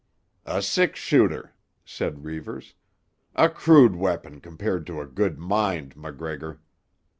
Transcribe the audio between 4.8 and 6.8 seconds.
to a good mind, MacGregor."